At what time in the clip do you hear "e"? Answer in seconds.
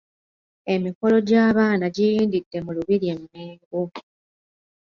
3.15-3.15